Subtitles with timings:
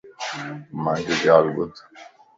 [0.83, 1.73] مانجي ڳالھ ٻُڌ